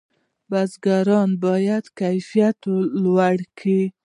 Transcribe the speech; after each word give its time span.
بزګران 0.49 1.29
باید 1.45 1.85
کیفیت 1.99 2.59
لوړ 3.03 3.37
کړي. 3.57 3.81